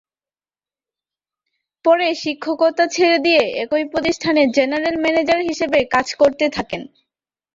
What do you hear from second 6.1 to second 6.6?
করতে